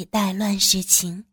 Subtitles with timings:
[0.00, 1.26] 以待乱世情。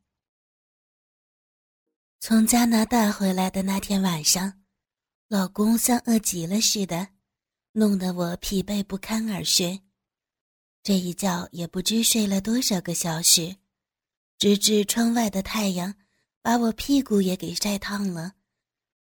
[2.19, 4.62] 从加拿大回来的那天晚上，
[5.29, 7.08] 老公像饿极了似的，
[7.72, 9.82] 弄得我疲惫不堪而睡。
[10.84, 13.56] 这一觉也不知睡了多少个小时，
[14.38, 15.96] 直至窗外的太阳
[16.41, 18.34] 把我屁股也给晒烫了，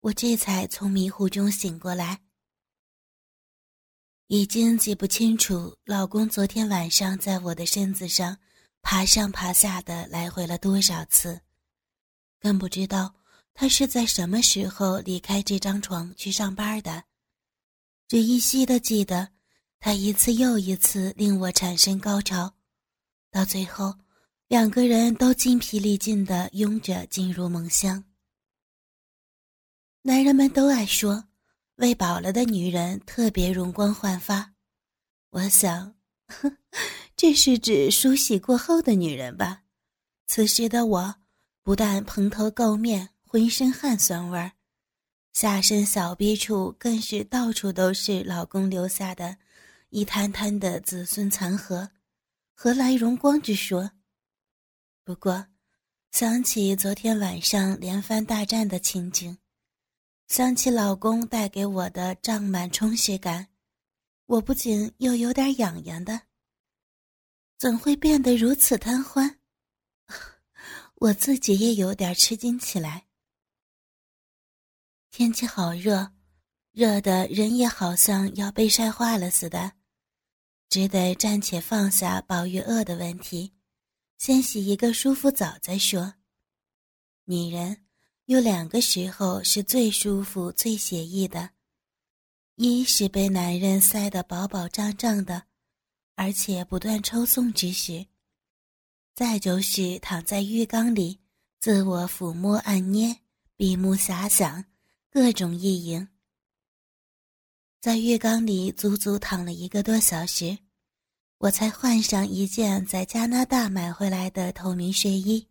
[0.01, 2.21] 我这才从迷糊中醒过来。
[4.27, 8.37] 已经记不清楚老公昨天晚上在我的身子上
[8.89, 11.41] 爬上爬下的来回了多少次。
[12.39, 13.13] 更不知道
[13.53, 17.03] 他是在什么时候离开这张床去上班的，
[18.07, 19.27] 只依稀的记得，
[19.77, 22.55] 他一次又一次令我产生高潮，
[23.29, 23.93] 到最后，
[24.47, 28.01] 两个人都精疲力尽的拥着进入梦乡。
[30.03, 31.25] 男人们都爱说，
[31.75, 34.53] 喂饱了的女人特别容光焕发，
[35.31, 35.93] 我想，
[37.17, 39.63] 这是指梳洗过后的女人吧？
[40.27, 41.15] 此时的我。
[41.63, 44.53] 不但蓬头垢面，浑身汗酸味儿，
[45.33, 49.35] 下身小臂处更是到处都是老公留下的
[49.89, 51.89] 一滩滩的子孙残核，
[52.53, 53.91] 何来荣光之说？
[55.03, 55.47] 不过，
[56.11, 59.37] 想起昨天晚上连番大战的情景，
[60.29, 63.47] 想起老公带给我的胀满充实感，
[64.27, 66.26] 我不仅又有点痒痒的。
[67.57, 69.39] 怎会变得如此贪欢？
[70.95, 73.07] 我自己也有点吃惊起来。
[75.09, 76.11] 天气好热，
[76.71, 79.71] 热的人也好像要被晒化了似的，
[80.69, 83.53] 只得暂且放下饱与饿的问题，
[84.19, 86.13] 先洗一个舒服澡再说。
[87.25, 87.85] 女人
[88.25, 91.49] 有两个时候是最舒服、最写意的，
[92.55, 95.47] 一是被男人塞得饱饱胀胀的，
[96.17, 98.07] 而且不断抽送之时。
[99.13, 101.19] 再就是躺在浴缸里，
[101.59, 103.19] 自我抚摸按捏，
[103.55, 104.65] 闭目遐想，
[105.11, 106.07] 各种意淫。
[107.79, 110.57] 在浴缸里足足躺了一个多小时，
[111.37, 115.47] 我才换上一件在加拿大买回来的透明睡衣，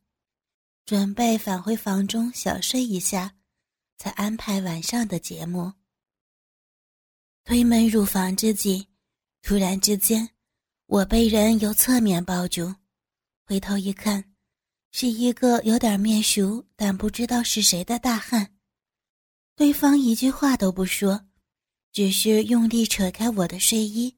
[0.84, 3.36] 准备返回房中小睡一下，
[3.98, 5.72] 才安排晚上的节目。
[7.44, 8.88] 推门入房之际，
[9.42, 10.28] 突然之间，
[10.86, 12.74] 我被人由侧面抱住。
[13.44, 14.24] 回头一看，
[14.92, 18.54] 是一个有点面熟但不知道是谁的大汉。
[19.56, 21.26] 对方一句话都不说，
[21.92, 24.16] 只是用力扯开我的睡衣。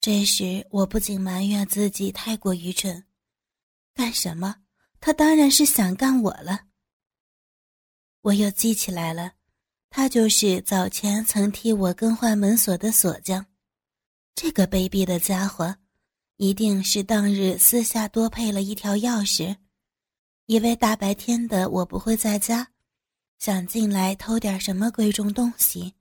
[0.00, 3.04] 这时，我不禁埋怨自己太过愚蠢。
[3.92, 4.56] 干什么？
[5.00, 6.66] 他当然是想干我了。
[8.22, 9.32] 我又记起来了，
[9.90, 13.46] 他就是早前曾替我更换门锁的锁匠。
[14.36, 15.74] 这个卑鄙的家伙！
[16.36, 19.56] 一定是当日私下多配了一条钥匙，
[20.44, 22.70] 以为大白天的我不会在家，
[23.38, 25.94] 想进来偷点什么贵重东西，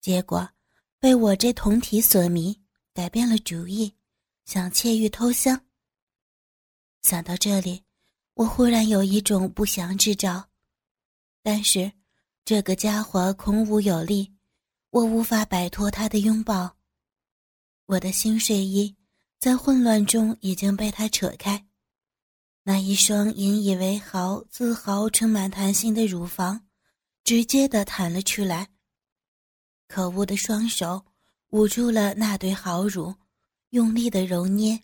[0.00, 0.50] 结果
[0.98, 2.60] 被我这铜体所迷，
[2.92, 3.94] 改变了主意，
[4.44, 5.64] 想窃玉偷香。
[7.02, 7.84] 想到这里，
[8.34, 10.48] 我忽然有一种不祥之兆，
[11.44, 11.92] 但是
[12.44, 14.32] 这个家伙孔武有力，
[14.90, 16.76] 我无法摆脱他的拥抱，
[17.92, 18.96] 我的新睡衣。
[19.38, 21.66] 在混乱中已经被他扯开，
[22.62, 26.64] 那一双引以为豪、自豪、充满弹性的乳房，
[27.24, 28.70] 直接的弹了出来。
[29.88, 31.04] 可恶的双手
[31.48, 33.14] 捂住了那对好乳，
[33.70, 34.80] 用力的揉捏。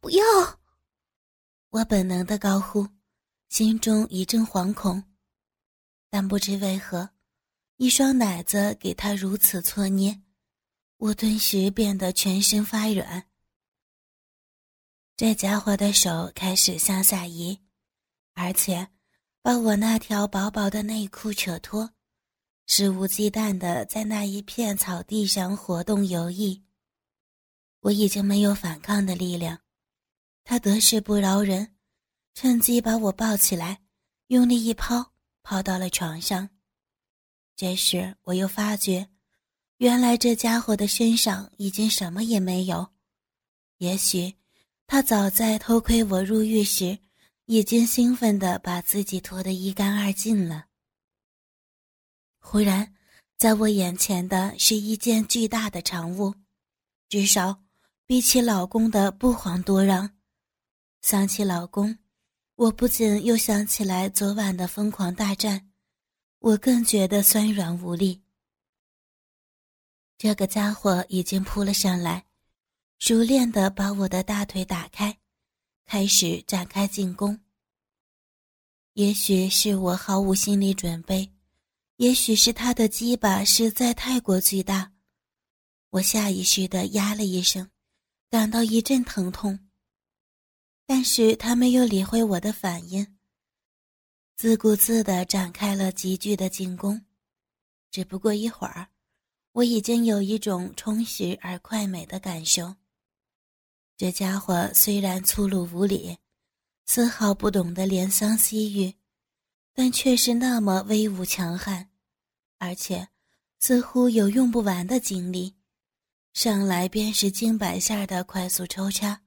[0.00, 0.22] 不要！
[1.70, 2.86] 我本能的高呼，
[3.48, 5.02] 心中一阵惶恐，
[6.10, 7.08] 但不知为何，
[7.76, 10.20] 一双奶子给他如此搓捏。
[11.04, 13.26] 我顿时变得全身发软。
[15.18, 17.60] 这家伙的手开始向下移，
[18.32, 18.88] 而且
[19.42, 21.90] 把我那条薄薄的内裤扯脱，
[22.66, 26.62] 肆无忌惮地在那一片草地上活动游弋。
[27.80, 29.60] 我已经没有反抗的力量，
[30.42, 31.76] 他得势不饶人，
[32.32, 33.82] 趁机把我抱起来，
[34.28, 35.12] 用力一抛，
[35.42, 36.48] 抛到了床上。
[37.54, 39.10] 这时我又发觉。
[39.84, 42.88] 原来这家伙的身上已经什么也没有，
[43.76, 44.32] 也许
[44.86, 46.98] 他早在偷窥我入狱时，
[47.44, 50.64] 已经兴奋地把自己脱得一干二净了。
[52.40, 52.94] 忽然，
[53.36, 56.34] 在我眼前的是一件巨大的长物，
[57.10, 57.62] 至少
[58.06, 60.10] 比起老公的不遑多让。
[61.02, 61.98] 想起老公，
[62.54, 65.68] 我不仅又想起来昨晚的疯狂大战，
[66.38, 68.23] 我更觉得酸软无力。
[70.24, 72.24] 这个家伙已经扑了上来，
[72.98, 75.18] 熟练地把我的大腿打开，
[75.84, 77.38] 开始展开进攻。
[78.94, 81.30] 也许是我毫无心理准备，
[81.96, 84.94] 也许是他的鸡巴实在太过巨大，
[85.90, 87.70] 我下意识地呀了一声，
[88.30, 89.68] 感到一阵疼痛。
[90.86, 93.18] 但是他没有理会我的反应，
[94.36, 97.04] 自顾自地展开了急剧的进攻。
[97.90, 98.88] 只不过一会儿，
[99.54, 102.74] 我已经有一种充实而快美的感受。
[103.96, 106.18] 这家伙虽然粗鲁无礼，
[106.86, 108.92] 丝毫不懂得怜香惜玉，
[109.72, 111.88] 但却是那么威武强悍，
[112.58, 113.06] 而且
[113.60, 115.54] 似乎有用不完的精力，
[116.32, 119.22] 上来便是经百下的快速抽插。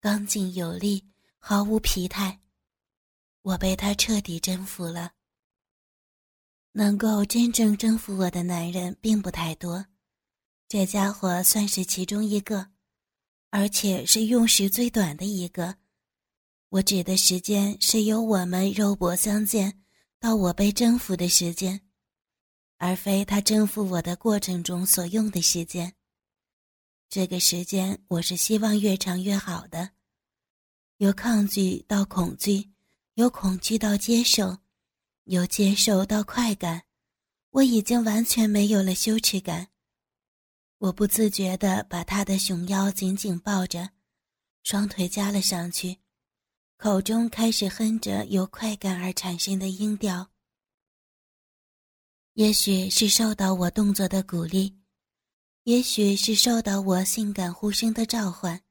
[0.00, 1.04] 刚劲有力，
[1.36, 2.40] 毫无疲态，
[3.42, 5.12] 我被他彻底征服了。
[6.78, 9.86] 能够真正征服我的男人并不太多，
[10.68, 12.68] 这家伙算是其中一个，
[13.48, 15.74] 而且是用时最短的一个。
[16.68, 19.82] 我指的时间是由我们肉搏相见
[20.20, 21.80] 到我被征服的时间，
[22.76, 25.94] 而非他征服我的过程中所用的时间。
[27.08, 29.92] 这个时间我是希望越长越好的。
[30.98, 32.70] 由抗拒到恐惧，
[33.14, 34.58] 由恐惧到接受，
[35.26, 36.84] 由接受到快感，
[37.50, 39.68] 我已经完全没有了羞耻感。
[40.78, 43.90] 我不自觉地把他的熊腰紧紧抱着，
[44.62, 45.98] 双腿夹了上去，
[46.76, 50.30] 口中开始哼着由快感而产生的音调。
[52.34, 54.78] 也许是受到我动作的鼓励，
[55.64, 58.62] 也许是受到我性感呼声的召唤。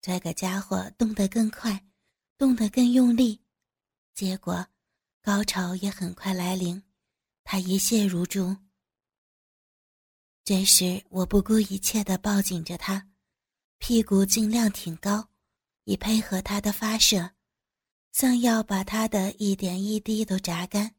[0.00, 1.84] 这个家伙动得更快，
[2.38, 3.40] 动得更用力，
[4.14, 4.64] 结果
[5.22, 6.82] 高潮也很快来临，
[7.44, 8.56] 他一泻如注。
[10.42, 13.08] 这时，我不顾一切地抱紧着他，
[13.78, 15.28] 屁股尽量挺高，
[15.84, 17.30] 以配合他的发射，
[18.10, 20.96] 像要把他的一点一滴都榨干。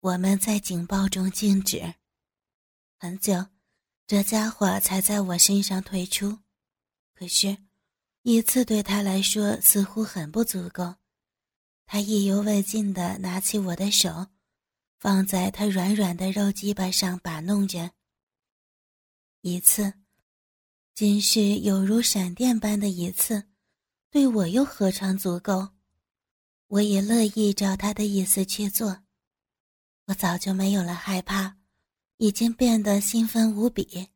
[0.00, 1.96] 我们在警报中静止，
[2.96, 3.44] 很久，
[4.06, 6.38] 这家伙才在我身上退出。
[7.12, 7.58] 可是，
[8.22, 10.94] 一次对他来说似乎很不足够。
[11.92, 14.28] 他意犹未尽地拿起我的手，
[15.00, 17.90] 放在他软软的肉鸡巴上把弄着。
[19.40, 19.94] 一次，
[20.94, 23.42] 仅是有如闪电般的一次，
[24.08, 25.70] 对我又何尝足够？
[26.68, 29.02] 我也乐意照他的意思去做。
[30.04, 31.56] 我早就没有了害怕，
[32.18, 34.06] 已经变得兴奋无比。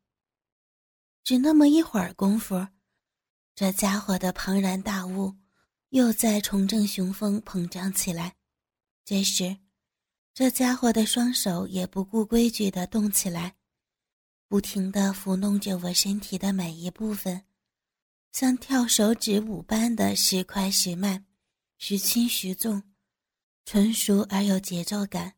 [1.25, 2.69] 只那么一会儿功夫。
[3.57, 5.35] 这家伙的庞然大物
[5.95, 8.35] 又在重振雄风膨胀起来。
[9.05, 9.59] 这时，
[10.35, 13.55] 这家伙的双手也不顾规矩地动起来，
[14.49, 17.45] 不停地抚弄着我身体的每一部分，
[18.33, 21.27] 像跳手指舞般的时快时慢，
[21.79, 22.83] 时轻时重，
[23.65, 25.35] 纯熟而有节奏感。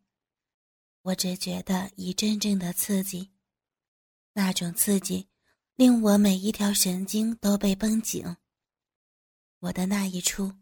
[1.02, 3.30] 我只觉得一阵阵的刺激，
[4.32, 5.28] 那种刺激。
[5.74, 8.24] 令我每一条神经都被绷紧。
[9.60, 10.52] 我的那一处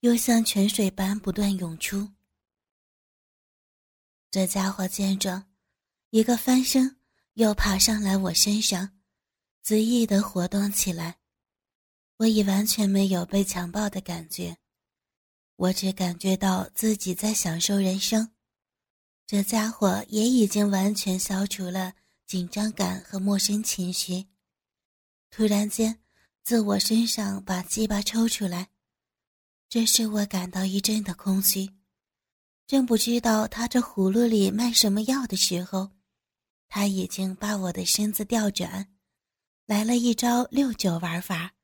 [0.00, 2.10] 又像泉水般不断涌出。
[4.30, 5.50] 这家伙见状，
[6.10, 6.96] 一个翻身，
[7.34, 8.98] 又爬上来我身上，
[9.64, 11.18] 恣意的活动起来。
[12.18, 14.56] 我已完全没有被强暴的感觉，
[15.56, 18.30] 我只感觉到自己在享受人生。
[19.26, 21.94] 这家伙也已经完全消除了
[22.26, 24.26] 紧张感和陌生情绪。
[25.30, 26.01] 突然间，
[26.44, 28.68] 自我身上把鸡巴抽出来，
[29.68, 31.70] 这使我感到一阵的空虚。
[32.66, 35.90] 正不知道他这葫芦里卖什么药的时候，
[36.68, 38.92] 他已经把我的身子调转，
[39.66, 41.54] 来了一招六九玩法。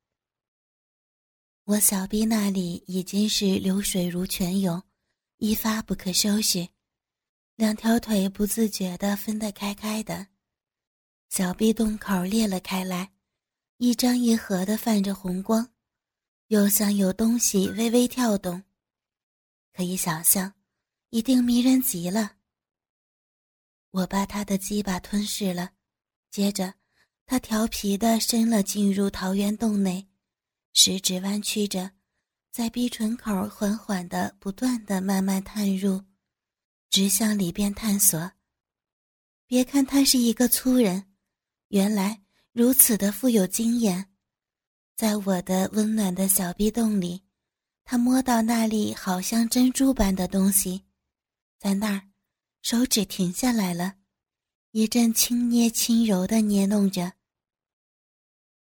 [1.64, 4.80] 我小臂那里已经是流水如泉涌，
[5.38, 6.68] 一发不可收拾，
[7.56, 10.28] 两条腿不自觉地分得开开的，
[11.30, 13.10] 小臂洞口裂了开来。
[13.80, 15.72] 一张一合的泛着红光，
[16.48, 18.64] 又像有东西微微跳动，
[19.72, 20.52] 可以想象，
[21.10, 22.32] 一定迷人极了。
[23.92, 25.70] 我把他的鸡巴吞噬了，
[26.28, 26.74] 接着，
[27.24, 30.08] 他调皮的伸了进入桃源洞内，
[30.74, 31.92] 食指弯曲着，
[32.50, 36.02] 在鼻唇口缓缓的、不断的慢慢探入，
[36.90, 38.32] 直向里边探索。
[39.46, 41.14] 别看他是一个粗人，
[41.68, 42.24] 原来。
[42.58, 44.10] 如此的富有经验，
[44.96, 47.22] 在我的温暖的小壁洞里，
[47.84, 50.82] 他摸到那里好像珍珠般的东西，
[51.60, 52.08] 在那儿，
[52.62, 53.94] 手指停下来了，
[54.72, 57.12] 一阵轻捏轻柔的捏弄着。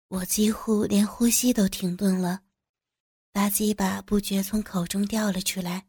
[0.08, 2.44] 我几乎连呼吸都停顿了，
[3.30, 5.86] 大鸡巴不觉从口中掉了出来，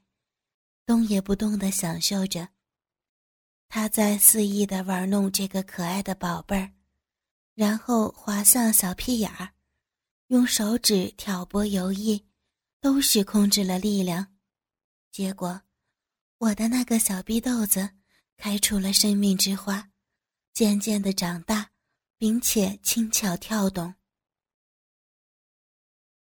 [0.86, 2.50] 动也不动的享受着。
[3.69, 6.74] 他在肆意的玩弄这个可爱的宝贝儿，
[7.55, 9.53] 然后滑向小屁眼儿，
[10.27, 12.24] 用手指挑拨游弋，
[12.81, 14.36] 都是控制了力量。
[15.12, 15.62] 结果，
[16.38, 17.89] 我的那个小逼豆子
[18.38, 19.91] 开出了生命之花，
[20.53, 21.72] 渐渐的长大，
[22.17, 23.93] 并且轻巧跳动。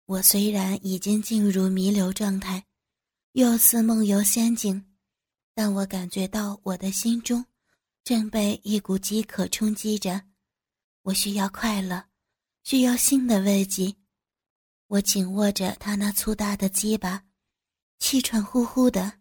[0.06, 2.66] 我虽然已经进入弥留状态，
[3.32, 4.90] 又似梦游仙境。
[5.56, 7.46] 但我感觉到我的心中
[8.02, 10.20] 正被一股饥渴冲击着，
[11.04, 12.06] 我需要快乐，
[12.62, 13.94] 需要新的慰藉。
[14.86, 17.24] 我紧握着他那粗大的鸡巴，
[17.98, 19.20] 气喘呼呼的，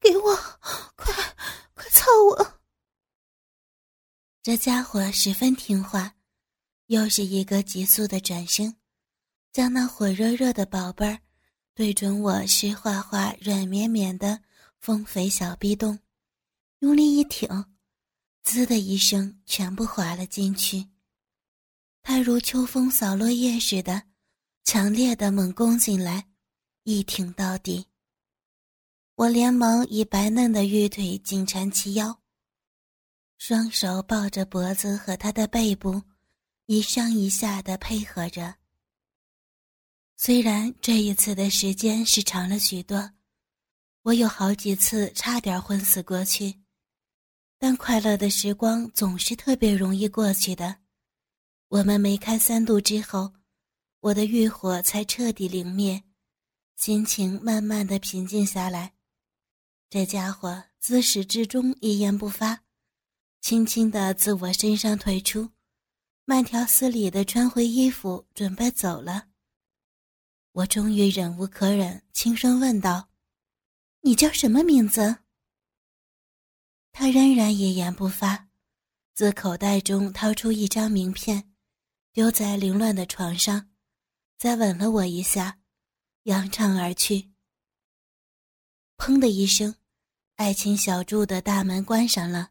[0.00, 0.36] 给我，
[0.96, 1.14] 快，
[1.74, 2.60] 快操我！
[4.42, 6.16] 这家伙十分听话，
[6.86, 8.76] 又是一个急速的转身，
[9.52, 11.20] 将那火热热的宝贝儿。
[11.74, 14.42] 对准我湿滑滑、软绵绵的
[14.80, 16.00] 丰肥小臂洞，
[16.80, 17.48] 用力一挺，
[18.42, 20.88] 滋的一声，全部滑了进去。
[22.02, 24.02] 他如秋风扫落叶似的，
[24.64, 26.28] 强烈的猛攻进来，
[26.82, 27.86] 一挺到底。
[29.14, 32.20] 我连忙以白嫩的玉腿紧缠其腰，
[33.38, 36.02] 双手抱着脖子和他的背部，
[36.66, 38.56] 一上一下的配合着。
[40.16, 43.12] 虽然这一次的时间是长了许多，
[44.02, 46.61] 我有好几次差点昏死过去，
[47.64, 50.78] 但快乐的时光总是特别容易过去的。
[51.68, 53.32] 我们梅开三度之后，
[54.00, 56.02] 我的欲火才彻底凌灭，
[56.74, 58.94] 心情慢慢的平静下来。
[59.88, 62.64] 这家伙自始至终一言不发，
[63.40, 65.48] 轻轻的自我身上退出，
[66.24, 69.28] 慢条斯理的穿回衣服，准备走了。
[70.50, 73.08] 我终于忍无可忍，轻声问道
[74.02, 75.18] ：“你叫什么名字？”
[76.92, 78.48] 他仍然一言不发，
[79.14, 81.52] 自口袋中掏出一张名片，
[82.12, 83.70] 丢在凌乱的床上，
[84.38, 85.58] 再吻了我一下，
[86.24, 87.32] 扬长而去。
[88.98, 89.74] 砰的一声，
[90.36, 92.50] 爱情小筑的大门关上了，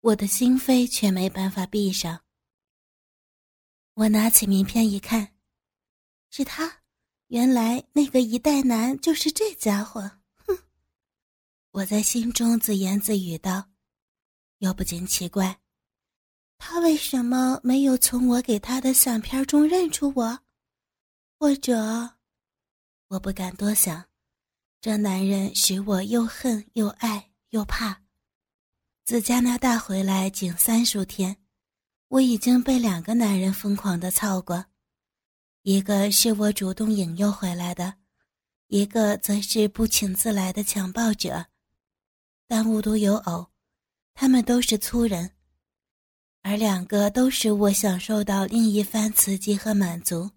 [0.00, 2.24] 我的心扉却没办法闭上。
[3.94, 5.34] 我拿起名片一看，
[6.30, 6.80] 是他。
[7.28, 10.18] 原来那个一代男就是这家伙，
[11.72, 13.70] 我在心中自言自语道，
[14.58, 15.58] 又不禁奇怪，
[16.58, 20.40] 他为什么没有从我给他的相片中认出我？
[21.38, 22.10] 或者，
[23.08, 24.04] 我不敢多想，
[24.82, 28.02] 这男人使我又恨又爱又怕。
[29.02, 31.38] 自加拿大回来仅三数天，
[32.08, 34.66] 我已经被两个男人疯狂的操过。
[35.62, 37.94] 一个是我主动引诱回来的，
[38.66, 41.46] 一个则是不请自来的强暴者，
[42.54, 43.46] 但无独有偶，
[44.12, 45.30] 他们都是粗人，
[46.42, 50.30] 而两个都使我享受到另一番刺激和满足，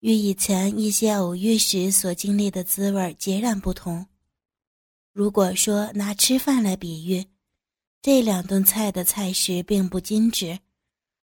[0.00, 4.06] 与以前一些偶遇时所经历的滋味截然不同。
[5.12, 7.26] 如果说拿吃饭来比喻，
[8.00, 10.60] 这两顿菜的菜式并不精致，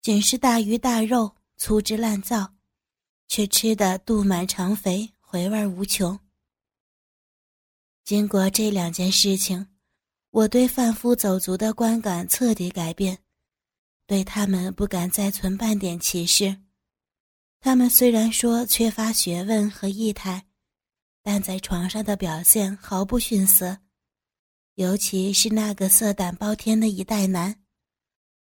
[0.03, 2.53] 仅是大鱼大肉，粗制滥造。
[3.29, 6.19] 却吃得肚满肠肥，回味无穷。
[8.03, 9.69] 经过这两件事情，
[10.31, 13.19] 我对贩夫走卒的观感彻底改变，
[14.07, 16.57] 对他们不敢再存半点歧视。
[17.61, 20.47] 他们虽然说缺乏学问和意态，
[21.23, 23.79] 但在床上的表现毫不逊色，
[24.77, 27.61] 尤其是那个色胆包天的一代男，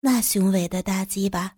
[0.01, 1.57] 那雄伟的大鸡巴。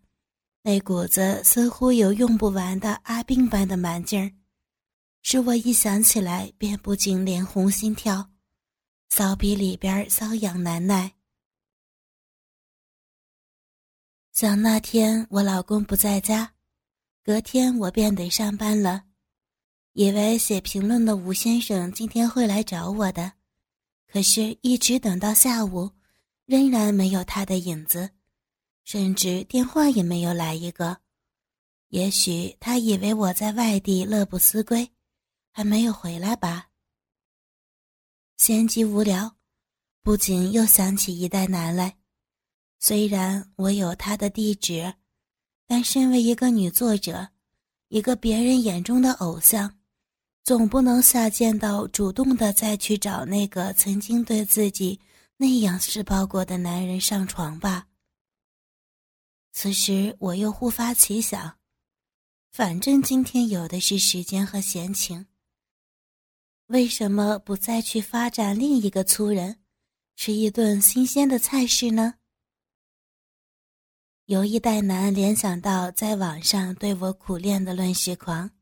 [0.63, 4.31] 那股子似乎有用不完的阿兵般的蛮劲儿，
[5.23, 8.30] 使我一想起来便不禁脸红心跳，
[9.11, 11.13] 骚逼里边瘙痒难耐。
[14.33, 16.55] 想那天我老公不在家，
[17.23, 19.05] 隔天我便得上班了，
[19.93, 23.33] 以为写评论的吴先生今天会来找我的，
[24.07, 25.91] 可是，一直等到下午，
[26.47, 28.11] 仍然没有他的影子。
[28.85, 30.97] 甚至电话也没有来一个，
[31.89, 34.91] 也许他以为我在外地乐不思归，
[35.51, 36.70] 还没有回来吧。
[38.41, 39.37] 闲极无聊，
[40.03, 41.99] 不仅又想起一代男来。
[42.79, 44.95] 虽然我有他的地址，
[45.67, 47.29] 但身为一个女作者，
[47.89, 49.79] 一个别人眼中的偶像，
[50.43, 54.99] 总不能下贱到主动的再去找那个曾经对自己
[55.37, 57.89] 那样施暴过的男人上床吧。
[59.53, 61.59] 此时我又忽发奇想，
[62.53, 65.27] 反正今天有的是时间和闲情，
[66.71, 69.59] 为什么不再去发展另一个粗人，
[70.15, 72.15] 吃一顿新鲜的菜式呢？
[74.27, 78.53] 有一代男联想到在网上对我苦练的乱世狂，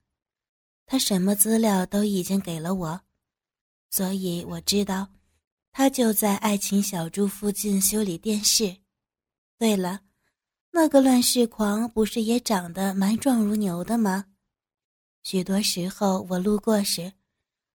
[0.87, 3.03] 他什么资料都已经给了我，
[3.91, 5.09] 所以我知道。
[5.71, 8.75] 他就在爱情小筑附近修理电视。
[9.59, 10.01] 对了，
[10.71, 14.25] 那个乱世狂不是也长得蛮壮如牛的吗？
[15.23, 17.13] 许多时候我路过时，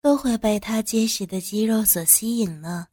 [0.01, 2.89] 都会被他结实的肌肉所吸引呢，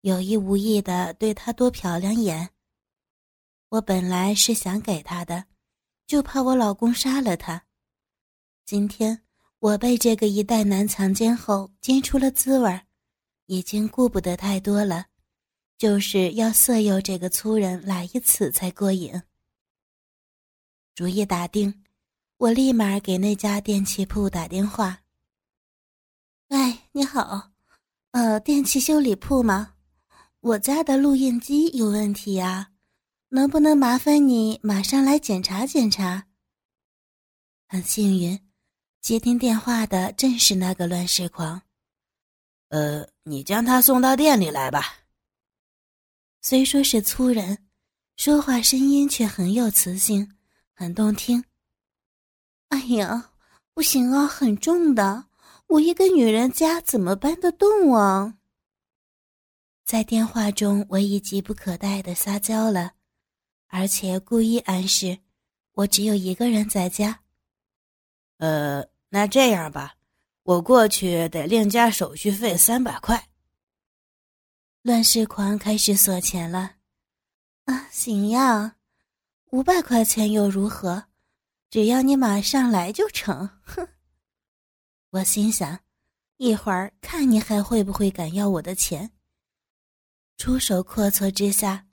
[0.00, 2.50] 有意无意的对他多瞟两眼。
[3.68, 5.44] 我本来是想给他的，
[6.06, 7.64] 就怕我老公杀了他。
[8.64, 9.22] 今天
[9.58, 12.82] 我被这个一代男强奸后，惊出了滋味儿。
[13.46, 15.06] 已经顾不得太多了，
[15.78, 19.22] 就是要色诱这个粗人来一次才过瘾。
[20.96, 21.84] 主意打定，
[22.38, 25.00] 我立马给那家电器铺打电话。
[26.48, 27.50] 喂，你好，
[28.12, 29.74] 呃，电器修理铺吗？
[30.38, 32.70] 我家的录音机有问题呀，
[33.30, 36.28] 能不能麻烦你马上来检查检查？
[37.66, 38.40] 很幸运，
[39.00, 41.60] 接听电话的正是那个乱世狂。
[42.68, 44.98] 呃，你将他送到店里来吧。
[46.42, 47.66] 虽说是粗人，
[48.16, 50.36] 说话声音却很有磁性，
[50.72, 51.42] 很动听。
[52.68, 53.32] 哎呀，
[53.74, 55.26] 不行啊，很重的，
[55.68, 58.38] 我一个女人家怎么搬得动啊？
[59.84, 62.92] 在电话中，我已急不可待的撒娇了，
[63.68, 65.18] 而且故意暗示
[65.72, 67.20] 我只有一个人在家。
[68.38, 69.94] 呃，那这样吧。
[70.44, 73.28] 我过去得另加手续费三百块。
[74.82, 76.76] 乱世狂开始索钱了，
[77.64, 78.76] 啊，行呀，
[79.46, 81.06] 五百块钱又如何？
[81.68, 83.48] 只要你马上来就成。
[83.62, 83.88] 哼！
[85.16, 85.80] 我心想，
[86.36, 89.10] 一会儿看你还会不会敢要我的钱。
[90.36, 91.86] 出手阔绰之下，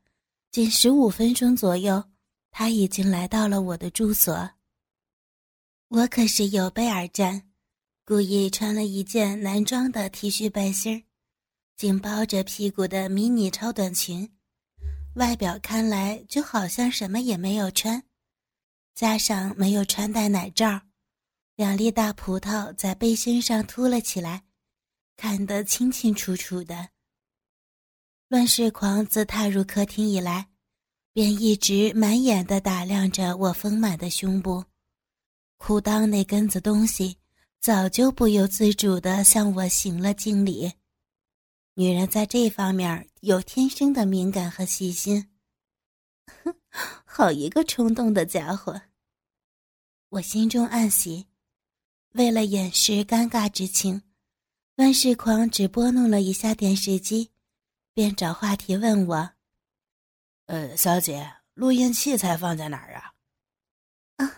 [0.51, 2.03] 仅十五分钟左右，
[2.51, 4.51] 他已经来到了我的住所。
[5.87, 7.49] 我可是有备而战。
[8.05, 11.03] 故意穿了一件男装的 T 恤背心儿，
[11.77, 14.29] 紧包着屁股的迷你超短裙，
[15.15, 18.03] 外表看来就好像什么也没有穿，
[18.93, 20.81] 加上没有穿戴奶罩，
[21.55, 24.43] 两粒大葡萄在背心上凸了起来，
[25.15, 26.89] 看得清清楚楚的。
[28.27, 30.49] 乱世狂自踏入客厅以来，
[31.13, 34.65] 便一直满眼的打量着我丰满的胸部，
[35.57, 37.17] 裤裆那根子东西。
[37.59, 40.73] 早就不由自主地向我行了敬礼。
[41.75, 45.29] 女人在这方面有天生的敏感和细心。
[46.43, 46.53] 哼
[47.05, 48.81] 好一个冲动的家伙！
[50.09, 51.25] 我心中暗喜。
[52.13, 54.03] 为了掩饰尴尬之情，
[54.75, 57.31] 万事狂只拨弄了一下电视机，
[57.93, 59.31] 便找话题问我
[60.45, 63.13] ：“呃，小姐，录音器材放在哪儿啊
[64.17, 64.31] ？”“啊，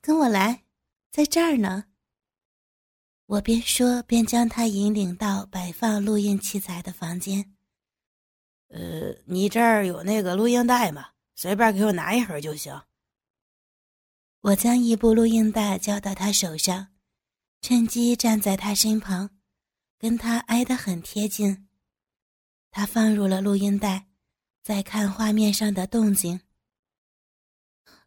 [0.00, 0.64] 跟我来，
[1.10, 1.86] 在这儿呢。”
[3.26, 7.54] 我边说边将他引领到摆放录音器材的房间。
[8.68, 11.10] 呃，你这儿有那个录音带吗？
[11.34, 12.80] 随便给我拿一盒就行。
[14.40, 16.88] 我将一部录音带交到他手上，
[17.60, 19.30] 趁机站在他身旁，
[19.98, 21.68] 跟他挨得很贴近。
[22.70, 24.06] 他放入了录音带，
[24.62, 26.40] 在看画面上的动静。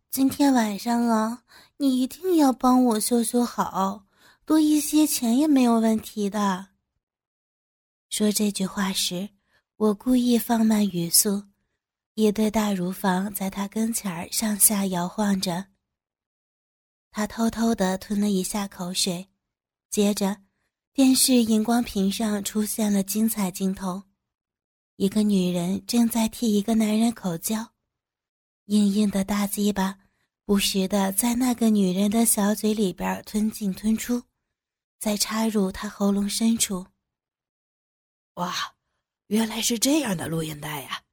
[0.09, 1.43] 今天晚上啊，
[1.77, 4.05] 你一定要帮我修修好。
[4.43, 6.69] 多一些钱也没有问题的。
[8.09, 9.29] 说这句话时，
[9.77, 11.43] 我故意放慢语速，
[12.15, 15.67] 一对大乳房在他跟前儿上下摇晃着。
[17.11, 19.29] 他偷偷的吞了一下口水，
[19.91, 20.37] 接着，
[20.93, 24.03] 电视荧光屏上出现了精彩镜头：
[24.95, 27.73] 一个女人正在替一个男人口交，
[28.67, 29.99] 硬硬的大鸡巴
[30.45, 34.23] 不时的在那个女人的小嘴里边吞进吞出。
[34.97, 36.85] 再插入他喉咙深处。
[38.35, 38.53] 哇，
[39.27, 41.03] 原来是这样的录音带呀！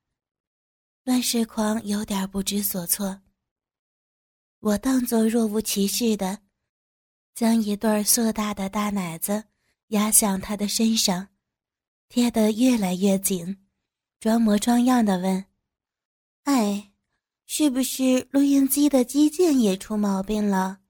[1.05, 3.23] 乱世狂有点不知所措。
[4.61, 6.43] 我当作若无其事的，
[7.39, 9.45] 将一对硕大的大奶子
[9.91, 11.29] 压向他的身上，
[12.09, 13.57] 贴得越来越紧，
[14.19, 15.45] 装模装样的问
[16.43, 16.91] ：“哎，
[17.47, 20.81] 是不是录音机的机件也出毛病了？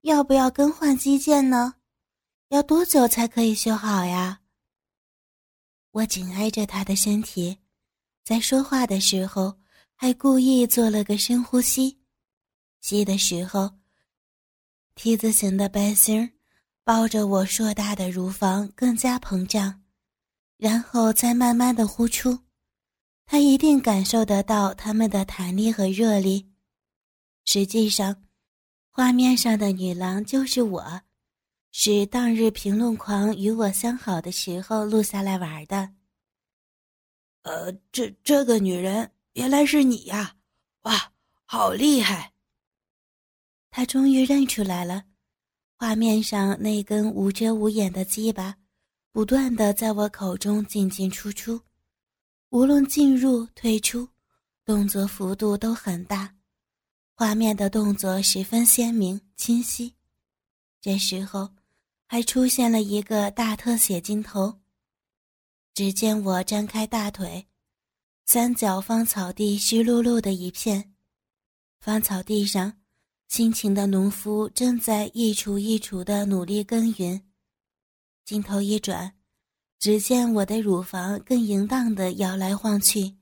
[0.00, 1.74] 要不要更换机件呢？”
[2.48, 4.40] 要多久才可以修好呀？
[5.90, 7.58] 我紧挨着他的身体，
[8.24, 9.58] 在说话的时候
[9.94, 11.98] 还故意做了个深呼吸。
[12.80, 13.70] 吸的时候
[15.02, 16.30] 梯字形的背心
[16.84, 19.82] 包着我硕大的乳房更加膨胀，
[20.58, 22.38] 然后再慢慢的呼出。
[23.24, 26.50] 他一定感受得到他们的弹力和热力。
[27.46, 28.24] 实际上，
[28.90, 31.00] 画面上的女郎就是我，
[31.72, 35.94] 是当日评论狂与我相好的时候录下来玩的。
[37.44, 40.36] 呃，这这个女人原来是你呀！
[40.82, 41.10] 哇，
[41.46, 42.34] 好厉害！
[43.70, 45.04] 他终于认出来了，
[45.76, 48.56] 画面上那根无遮无掩的鸡巴，
[49.12, 51.60] 不断的在我口中进进出出。
[52.50, 54.08] 无论进入退出，
[54.64, 56.34] 动作幅度都很大，
[57.14, 59.94] 画面的动作十分鲜明清晰。
[60.80, 61.50] 这时候，
[62.06, 64.58] 还出现了一个大特写镜头。
[65.74, 67.46] 只见我张开大腿，
[68.26, 70.92] 三角芳草地湿漉漉的一片，
[71.78, 72.79] 芳草地上，
[73.30, 77.22] 辛勤的农夫正在一锄一锄的努力耕耘。
[78.24, 79.14] 镜头一转。
[79.78, 83.16] 只见我的乳房更淫荡的摇来晃去，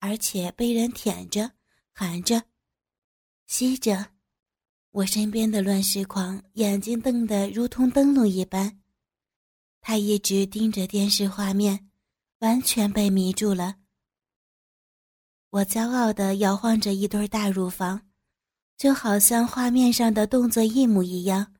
[0.00, 1.52] 而且被人舔着、
[1.92, 2.42] 含着、
[3.46, 4.06] 吸着。
[4.90, 8.80] 我身边的乱世狂眼睛瞪得如同灯笼一般，
[9.80, 11.88] 他一直盯着电视画面，
[12.38, 13.76] 完全被迷住了。
[15.50, 18.05] 我骄傲地摇晃着一对大乳房，
[18.76, 21.54] 就好像画面上的动作一模一样，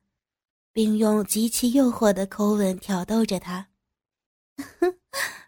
[0.71, 3.69] 并用极其诱惑的口吻挑逗着他。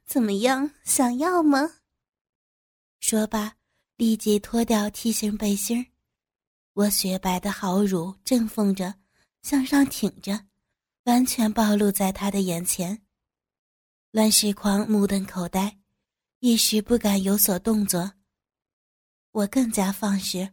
[0.05, 1.75] 怎么样，想要吗？
[2.99, 3.55] 说罢，
[3.95, 5.86] 立即脱掉 T 型背心
[6.73, 8.95] 我雪白的好乳正凤着，
[9.41, 10.47] 向上挺着，
[11.03, 13.01] 完全暴露在他的眼前。
[14.12, 15.77] 乱世狂目瞪口呆，
[16.39, 18.13] 一时不敢有所动作。
[19.32, 20.49] 我更加放肆，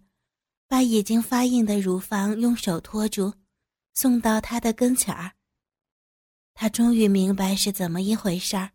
[0.68, 3.32] 把已经发硬的乳房用手托住，
[3.94, 5.32] 送到他的跟前儿。
[6.54, 8.72] 他终于明白是怎么一回事儿，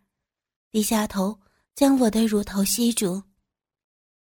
[0.71, 1.39] 低下头
[1.75, 3.23] 将我的乳头吸住。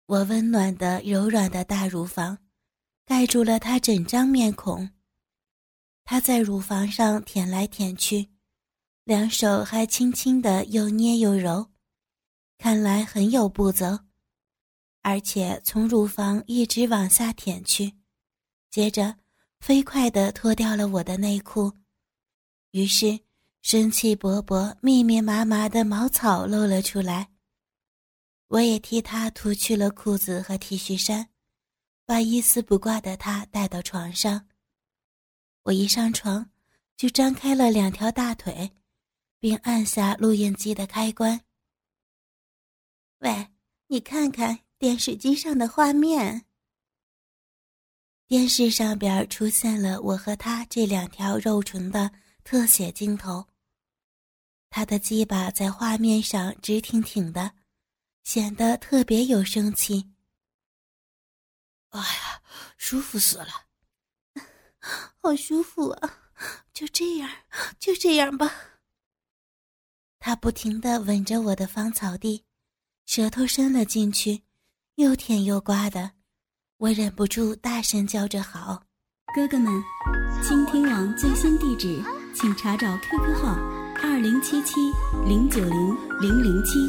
[0.08, 2.38] 我温暖的、柔软的大乳房，
[3.06, 4.90] 盖住了他整张面孔。
[6.04, 8.30] 他在乳房上舔来舔去，
[9.04, 11.72] 两手还轻轻的又捏又揉，
[12.58, 14.00] 看来很有步骤。
[15.06, 17.94] 而且从乳房一直往下舔去，
[18.72, 19.16] 接着
[19.60, 21.72] 飞快地脱掉了我的内裤，
[22.72, 23.20] 于是。
[23.62, 27.32] 生气勃勃、密密麻麻的毛草露了出来。
[28.48, 31.30] 我也替他脱去了裤子和 T 恤衫，
[32.06, 34.48] 把一丝不挂的他带到床上。
[35.64, 36.52] 我一上床，
[36.96, 38.72] 就张开了两条大腿，
[39.40, 41.42] 并按下录音机的开关。
[43.22, 43.48] 喂，
[43.88, 46.46] 你看看电视机上的画面。
[48.28, 52.12] 电视上边出现了我和他这两条肉唇的
[52.44, 53.48] 特写镜头。
[54.70, 57.54] 他的鸡巴在画面上直挺挺的，
[58.24, 60.12] 显得特别有生气。
[61.90, 62.42] 哎呀，
[62.76, 63.68] 舒服死了，
[65.22, 66.20] 好舒服啊！
[66.74, 67.30] 就这样，
[67.80, 68.52] 就这样吧。
[70.20, 72.44] 他不停的吻着我的芳草地，
[73.06, 74.44] 舌头伸了进去，
[74.96, 76.12] 又甜又瓜的，
[76.78, 78.82] 我忍不住大声叫着好。
[79.36, 79.84] 哥哥们，
[80.42, 82.02] 倾听网最新地址，
[82.34, 83.58] 请查找 QQ 号。
[84.02, 84.80] 二零七七
[85.28, 86.80] 零九零零零七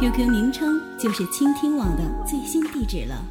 [0.00, 3.24] ，QQ 名称就是倾听网的最新地址了。